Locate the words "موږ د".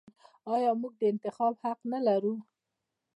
0.81-1.03